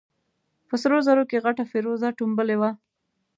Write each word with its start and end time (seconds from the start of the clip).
په 0.67 0.75
سرو 0.81 0.97
زرو 1.07 1.23
کې 1.29 1.43
غټه 1.45 1.63
فېروزه 1.71 2.07
ټومبلې 2.19 2.55
وه. 2.61 2.69